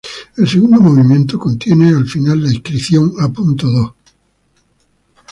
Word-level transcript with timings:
El 0.35 0.47
segundo 0.49 0.81
movimiento 0.81 1.37
contiene 1.37 1.89
al 1.89 2.07
final 2.07 2.41
la 2.41 2.49
inscripción 2.51 3.13
"A. 3.19 3.27
Do. 3.27 3.95